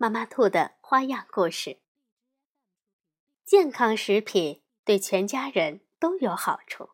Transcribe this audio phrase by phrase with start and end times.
[0.00, 1.78] 妈妈兔的花样故事。
[3.44, 6.90] 健康食品对全家人都有好处。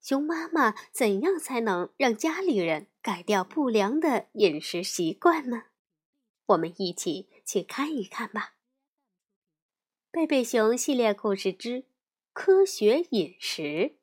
[0.00, 5.64] 熊妈妈怎样才能让家里人改掉不良的饮食习惯呢？
[6.46, 8.54] 我们一起去看一看吧。
[10.12, 11.84] 贝贝熊系列故事之
[12.32, 13.96] 科学饮食，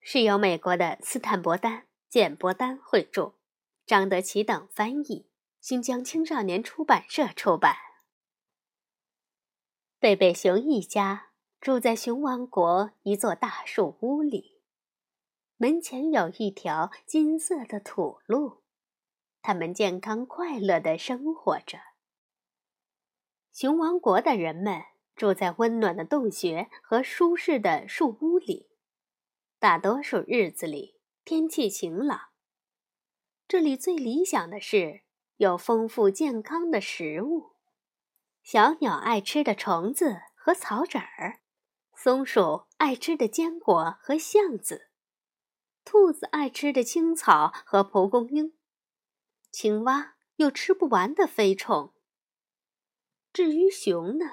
[0.00, 1.86] 是由美国的斯坦伯丹。
[2.08, 3.34] 简伯丹绘著，
[3.84, 5.26] 张德奇等翻译，
[5.66, 7.74] 新疆青少年出版社出版。
[9.98, 14.62] 贝贝熊一家住在熊王国一座大树屋里，
[15.56, 18.62] 门前有一条金色的土路，
[19.42, 21.80] 他们健康快乐的生活着。
[23.52, 24.84] 熊王国的人们
[25.16, 28.68] 住在温暖的洞穴和舒适的树屋里，
[29.58, 31.00] 大多数日子里。
[31.24, 32.28] 天气晴朗，
[33.48, 35.02] 这里最理想的是
[35.38, 37.52] 有丰富健康的食物：
[38.42, 41.40] 小鸟爱吃的虫子和草籽儿，
[41.94, 44.88] 松鼠爱吃的坚果和橡子，
[45.84, 48.56] 兔子爱吃的青草和蒲公英，
[49.50, 51.92] 青蛙有吃不完的飞虫。
[53.30, 54.24] 至于熊呢，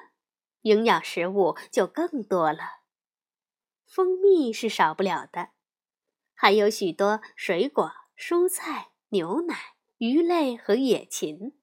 [0.62, 2.80] 营养食物就更多了，
[3.86, 5.50] 蜂蜜是少不了的。
[6.34, 9.73] 还有许多水果、蔬菜、牛奶、
[10.06, 11.58] 鱼类和野禽。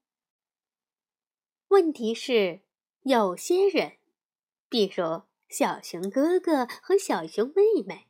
[1.68, 2.62] 问题是，
[3.02, 3.98] 有些人，
[4.70, 8.08] 比如小熊哥哥和小熊妹妹，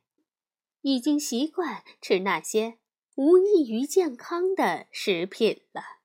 [0.83, 2.79] 已经习惯吃那些
[3.15, 5.99] 无益于健康的食品了，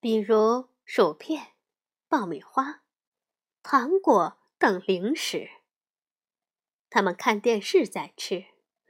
[0.00, 1.52] 比如薯片、
[2.08, 2.82] 爆米花、
[3.62, 5.48] 糖果等零食。
[6.88, 8.46] 他们看电视在吃。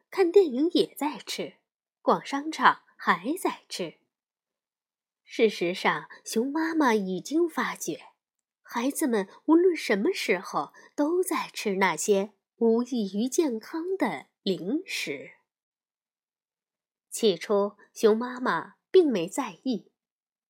[0.08, 1.58] 看电影也在吃，
[2.00, 3.99] 逛商场还在吃。
[5.32, 8.00] 事实上，熊妈妈已经发觉，
[8.62, 15.34] 孩子们无论什么时候都在吃那些无益于健康的零食。
[17.08, 19.92] 起初，熊妈妈并没在意，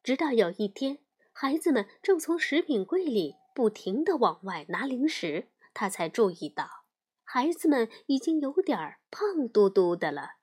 [0.02, 6.86] 直到有一天，孩子们正从食品柜里不停地往外拿零食，她才注意到。
[7.22, 10.36] 孩子们已经有点胖嘟嘟的了。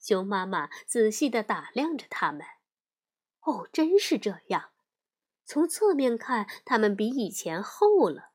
[0.00, 2.44] 熊妈妈仔细地打量着他们。
[3.48, 4.72] 哦，真是这样。
[5.46, 8.32] 从侧面看，他们比以前厚了；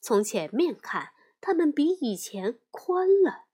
[0.00, 3.46] 从前面看，他们比以前宽了；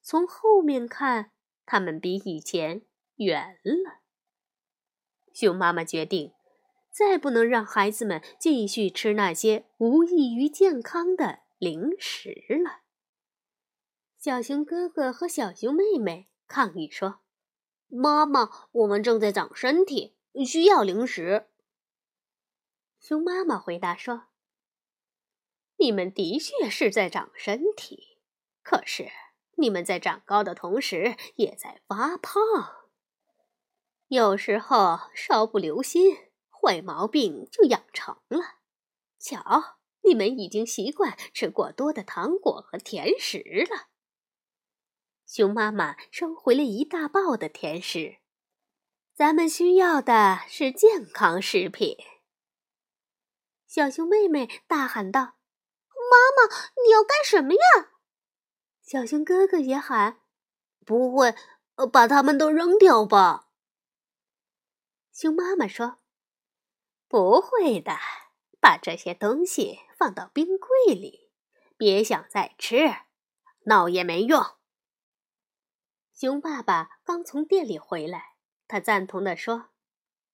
[0.00, 1.32] 从后面看，
[1.66, 2.82] 他们比以前
[3.16, 4.02] 圆了。
[5.32, 6.32] 熊妈妈决定，
[6.92, 11.40] 再不能让孩子们继续吃那些无益于健康的。
[11.58, 12.82] 零食了。
[14.18, 17.20] 小熊哥哥和小熊妹妹抗议说
[17.96, 21.48] ：“妈妈，我们正在长身体，需要零食。”
[23.00, 24.24] 熊妈妈回答说
[25.78, 28.18] ：“你们的确是在长身体，
[28.62, 29.10] 可是
[29.56, 32.88] 你们在长高的同时也在发胖。
[34.08, 36.16] 有时候稍不留心，
[36.50, 38.58] 坏毛病就养成了。
[39.18, 39.76] 瞧。”
[40.06, 43.38] 你们已经习惯吃过多的糖果和甜食
[43.70, 43.88] 了。
[45.34, 48.18] 熊妈妈收回了一大包的甜食。
[49.16, 51.96] 咱们需要的是健康食品。
[53.66, 55.20] 小熊妹妹大喊道
[55.90, 57.94] ：“妈妈，你要干什么呀？”
[58.80, 60.20] 小熊哥哥也喊
[60.86, 61.34] ：“不会，
[61.92, 63.48] 把它们都扔掉吧？”
[65.12, 65.98] 熊妈妈说
[67.08, 67.98] ：“不会的。”
[68.62, 71.32] 把这些东西放到冰柜里，
[71.76, 72.94] 别想再吃，
[73.64, 74.40] 闹也没用。
[76.14, 78.36] 熊爸爸刚从店里回来，
[78.68, 79.70] 他赞同地说：“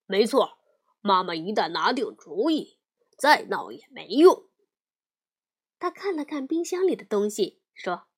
[0.04, 0.58] 没错，
[1.00, 2.78] 妈妈一旦拿定主意，
[3.16, 4.50] 再闹也没用。”
[5.80, 8.08] 他看了看冰箱里的东西，说：“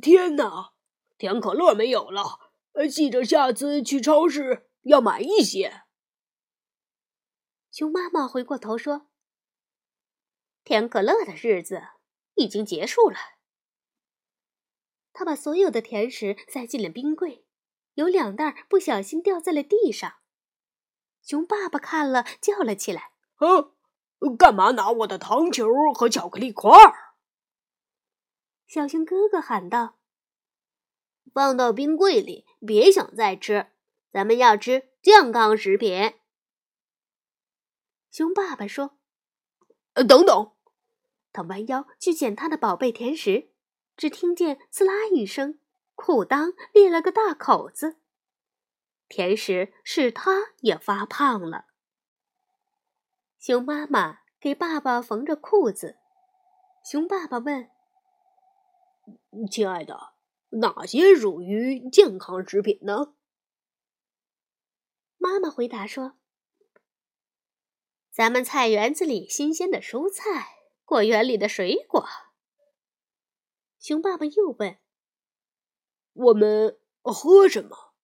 [0.00, 0.74] 天哪，
[1.18, 2.52] 甜可乐没有了，
[2.88, 5.82] 记着下次去超市要买一些。”
[7.72, 9.08] 熊妈妈回过头说
[10.62, 11.82] ：“甜可乐的日子
[12.36, 13.18] 已经结束了。”
[15.12, 17.44] 他把所有的甜食塞进了冰柜，
[17.94, 20.14] 有两袋不小心掉在了地上。
[21.22, 23.74] 熊爸爸看了，叫了起来：“哦，
[24.36, 26.70] 干嘛拿我的糖球和巧克力块？”
[28.66, 29.98] 小熊哥哥喊道
[31.32, 33.68] ：“放到冰柜里，别想再吃。
[34.10, 36.14] 咱们要吃健康食品。”
[38.10, 38.98] 熊爸爸说
[39.94, 40.52] ：“呃，等等。”
[41.32, 43.51] 他弯腰去捡他的宝贝甜食，
[43.96, 45.58] 只听见“刺啦”一声，
[45.94, 47.98] 裤裆裂了个大口子。
[49.08, 51.66] 甜食是他也发胖了。
[53.38, 55.98] 熊妈妈给爸爸缝着裤子。
[56.84, 57.70] 熊爸爸问
[59.50, 60.14] ：“亲爱的，
[60.50, 63.14] 哪些属于健康食品呢？”
[65.18, 66.14] 妈妈回答说
[68.10, 72.06] ：“咱们菜园子里新鲜的蔬菜。”果园里的水果。
[73.82, 74.78] 熊爸爸又问
[76.14, 77.94] ：“我们喝什么？”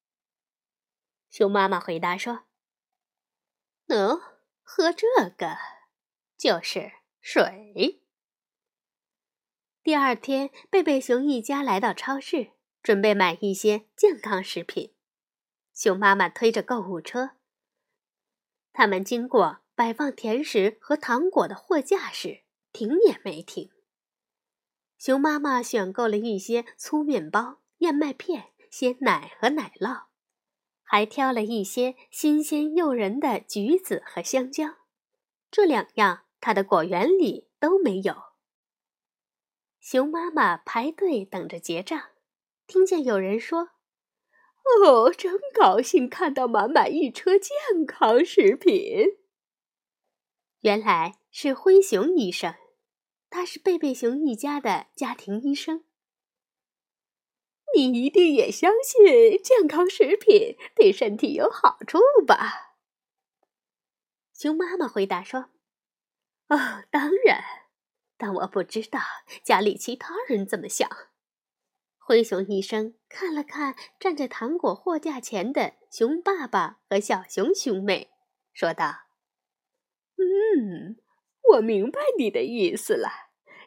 [1.30, 2.46] 熊妈妈回答说
[3.86, 4.20] ：“喏，
[4.64, 5.06] 喝这
[5.38, 5.56] 个，
[6.36, 8.02] 就是水。”
[9.84, 14.96] 第二天，贝贝熊一家来到超市，准备买一些健康食品。
[15.72, 17.36] 熊妈妈推着购物车，
[18.72, 22.42] 他们经过摆放甜食和糖果的货架时。
[22.70, 23.72] 停也没停。
[24.98, 30.06] 熊妈妈选购了一些粗面包、燕麦片、鲜奶和奶酪，
[30.82, 34.78] 还挑了一些新鲜诱人的橘子和香蕉。
[35.52, 38.14] 这两样她的果园里都没有。
[39.78, 42.08] 熊妈妈排队等着结账，
[42.66, 43.70] 听见有人说
[44.84, 47.52] ：“哦，真高兴看到满满一车健
[47.86, 49.16] 康食品。”
[50.62, 52.52] 原来是灰熊医生。
[53.30, 55.84] 他是贝贝熊一家的家庭医生。
[57.76, 62.76] 你一定也相信健康食品对身体有好处吧？
[64.32, 65.50] 熊妈妈回答说
[66.48, 67.44] ：“哦，当然，
[68.16, 69.00] 但我不知道
[69.44, 70.88] 家里其他人怎么想。”
[71.98, 78.10] 灰熊医生看了看站在糖果货架前的熊爸爸和小熊兄妹，
[78.52, 79.02] 说道
[80.16, 80.96] ：“嗯。”
[81.52, 83.08] 我明白你的意思了，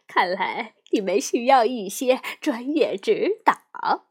[0.07, 4.05] 看来你们需要一些专业指导。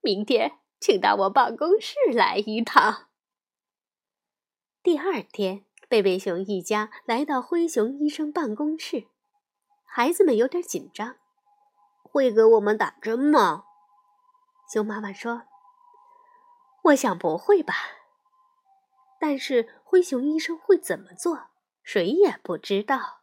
[0.00, 3.08] 明天请到我办公室来一趟。
[4.82, 9.08] 第二天，贝贝熊一家来到灰熊医生办公室，
[9.84, 11.16] 孩子们有点紧张。
[12.02, 13.64] 会给我们打针吗？
[14.72, 15.42] 熊妈妈说
[16.84, 17.74] ：“我想不会吧。”
[19.18, 21.48] 但是灰熊医生会怎么做？
[21.84, 23.22] 谁也不知道。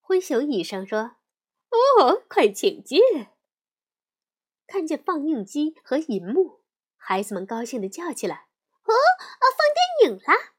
[0.00, 1.16] 灰熊医生说
[1.98, 3.00] ：“哦，快请进！”
[4.68, 6.62] 看见放映机和银幕，
[6.96, 8.46] 孩子们高兴地叫起来
[8.84, 10.54] ：“哦，啊，放电影啦！”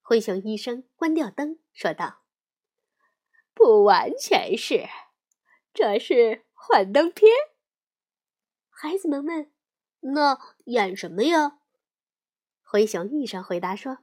[0.00, 2.22] 灰熊医生关掉灯，说道
[3.52, 4.88] ：“不完全是，
[5.74, 7.30] 这是幻灯片。”
[8.70, 9.52] 孩子们问
[10.00, 11.58] ：“那演什么呀？”
[12.64, 13.98] 灰熊医生回答说。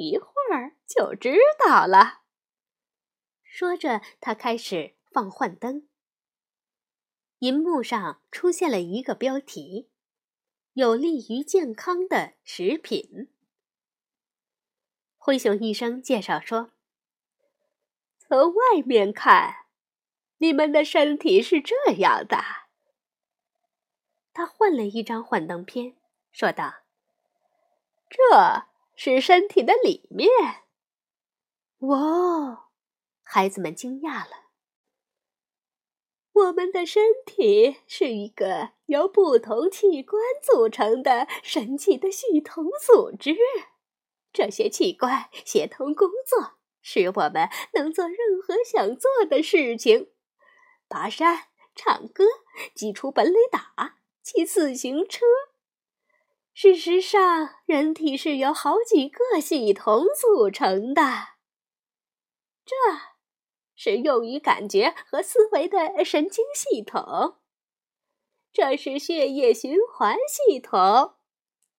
[0.00, 2.22] 一会儿就知道了。
[3.42, 5.88] 说着，他开始放幻灯。
[7.40, 9.90] 银幕上出现了一个标题
[10.74, 13.32] ：“有利于健康的食品。”
[15.16, 16.72] 灰熊医生介绍说
[18.18, 19.66] ：“从外面看，
[20.38, 22.38] 你们的身体是这样的。”
[24.32, 25.96] 他换了一张幻灯片，
[26.30, 26.82] 说道
[28.08, 28.67] ：“这。”
[29.00, 30.28] 是身体的里面。
[31.86, 32.70] 哇！
[33.22, 34.48] 孩子们惊讶了。
[36.32, 43.36] 我们的身体是一个由不同器官组成的神奇的系统组织，
[44.32, 50.10] 这些器官协同工作，使我们能做任何想做的事情：
[50.88, 51.44] 爬山、
[51.76, 52.24] 唱歌、
[52.74, 55.24] 挤出本垒打、骑自行车。
[56.60, 61.02] 事实上，人体是由好几个系统组成的。
[62.66, 62.74] 这
[63.76, 67.36] 是用于感觉和思维的神经系统，
[68.52, 71.14] 这是血液循环系统，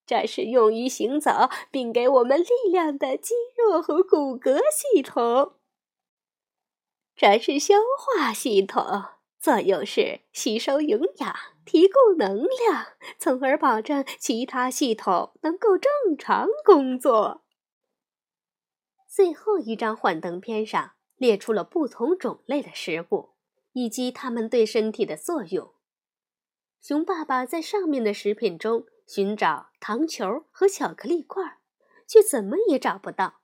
[0.06, 5.58] 这是用于行走并给我们力量的肌肉和骨骼系统，
[7.18, 9.04] 这是消化系统。
[9.42, 11.36] 作用是吸收营养、
[11.70, 12.88] 提供能量，
[13.20, 17.44] 从而保证其他系统能够正常工作。
[19.08, 23.36] 最后一张幻灯片上列出了不同种类的食物
[23.74, 25.76] 以及它们对身体的作用。
[26.82, 31.60] 熊爸爸在上面的食品中寻找糖球和巧克力块，
[32.08, 33.42] 却怎么也找不到。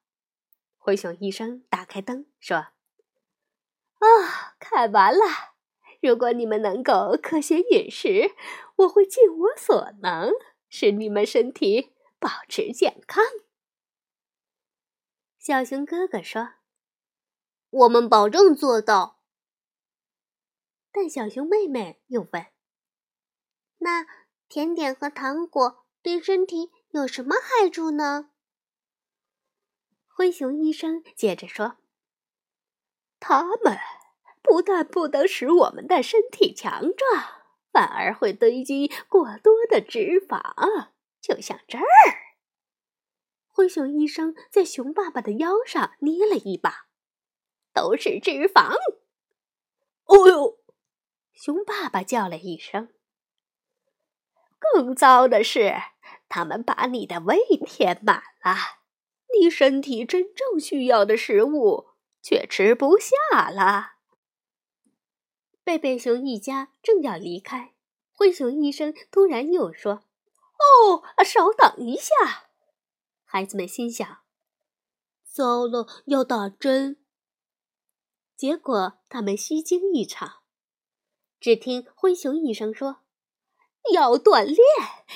[0.80, 2.58] 灰熊医生打开灯说
[4.02, 5.55] ：“啊，看完了。
[6.06, 8.36] 如果你们能够科学饮食，
[8.76, 10.32] 我会尽我所能
[10.70, 13.24] 使你们身体保持健康。”
[15.40, 16.54] 小熊哥哥说
[17.72, 19.20] ：“我们保证做到。”
[20.94, 22.46] 但小熊妹妹又问
[23.80, 24.06] ：“那
[24.48, 28.30] 甜点和糖果对身体有什么害处呢？”
[30.08, 31.78] 灰熊医生接着说
[33.20, 33.78] ：“他们
[34.46, 37.24] 不但不能使我们的身体强壮，
[37.72, 41.84] 反而会堆积过多的脂肪，就像这儿。”
[43.50, 46.88] 灰熊医生在熊爸爸的腰上捏了一把，
[47.74, 48.76] 都是脂肪。
[50.06, 50.60] 哦呦！
[51.34, 52.90] 熊爸爸叫了一声。
[54.60, 55.74] 更糟的是，
[56.28, 58.56] 他们把你的胃填满了，
[59.40, 61.88] 你身体真正需要的食物
[62.22, 63.95] 却吃不下了。
[65.66, 67.74] 贝贝熊一家正要离开，
[68.14, 70.04] 灰熊医生突然又说
[70.62, 72.14] ：“哦，稍等一下。”
[73.26, 74.20] 孩子们心想
[75.26, 76.98] ：“糟了，要打针。”
[78.38, 80.44] 结果他们虚惊一场。
[81.40, 82.98] 只听灰熊医生说
[83.92, 84.58] ：“要锻炼，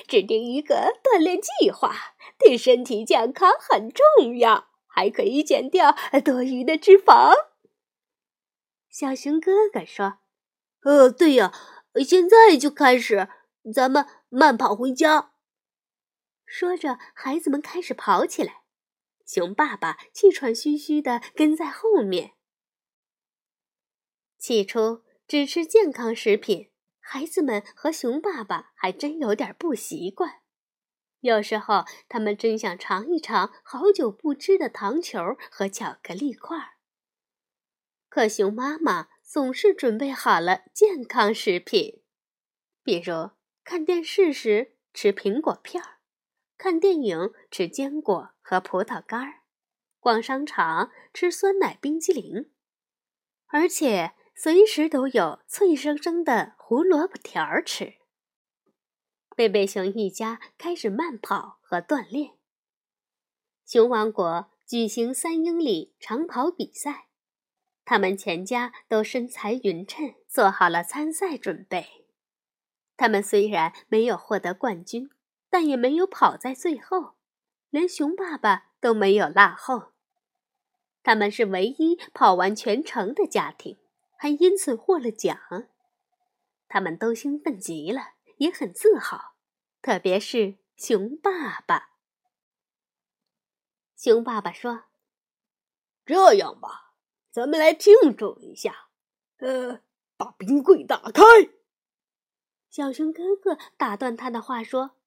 [0.07, 7.33] 制定一个锻炼计划，对身体健康很重要，还可以减掉多余的脂肪。”
[8.89, 10.18] 小熊哥哥说
[10.81, 11.53] ：“呃，对呀，
[12.05, 13.27] 现在就开始，
[13.73, 15.33] 咱们慢跑回家。”
[16.45, 18.63] 说着，孩子们开始跑起来。
[19.25, 22.33] 熊爸爸气喘吁吁地跟在后面。
[24.39, 30.41] 起初只吃健康食品，孩子们和熊爸爸还真有点不习惯。
[31.19, 35.19] 有时候，他们真想尝一尝好久不吃的糖球
[35.51, 36.77] 和巧克力块儿。
[38.07, 42.01] 可熊妈妈总是准备好了健康食品，
[42.81, 43.29] 比如
[43.63, 45.99] 看电视时吃苹果片儿。
[46.57, 49.43] 看电影吃坚果和葡萄干儿，
[49.99, 52.51] 逛商场吃酸奶冰激凌，
[53.45, 57.97] 而且随时都有脆生生的胡萝卜条儿吃。
[59.35, 62.31] 贝贝熊一家开始慢跑和锻炼。
[63.63, 67.08] 熊王国举行三英里长跑比赛，
[67.89, 72.05] 他们全家都身材匀称，做好了参赛准备。
[72.95, 75.09] 他们虽然没有获得冠军。
[75.51, 77.15] 但也没有跑在最后，
[77.71, 79.93] 连熊爸爸都没有落后。
[81.01, 83.79] 他们是唯一跑完全程的家庭，
[84.15, 85.35] 还因此获了奖。
[86.67, 89.33] 他们都兴奋极了，也很自豪，
[89.81, 91.93] 特别是熊爸爸。
[93.95, 94.83] 熊爸爸说
[96.05, 96.88] ：“这样吧，
[97.39, 98.89] 咱们来庆祝一下。
[99.37, 99.79] 呃，
[100.17, 101.23] 把冰柜打开。”
[102.69, 104.97] 小熊哥哥打断他的话说。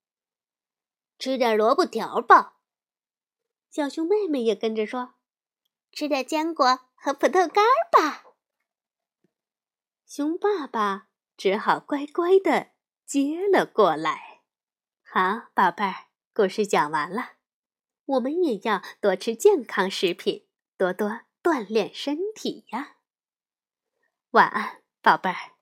[1.18, 2.56] 吃点萝卜条吧，
[3.70, 5.14] 小熊妹妹也跟着说
[5.92, 8.24] ：“吃点坚果和葡萄干吧。”
[10.08, 12.70] 熊爸爸只好乖乖的
[13.04, 14.40] 接了过来。
[15.04, 17.34] 好，宝贝儿，故事讲完了，
[18.06, 20.48] 我们也要多吃健康食品，
[20.78, 22.96] 多多锻炼身体呀。
[24.30, 25.61] 晚安，宝贝儿。